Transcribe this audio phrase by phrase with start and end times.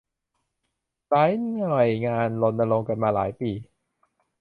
[1.09, 3.51] หลายหน่วยงานรณรงค์กันมาหลายปี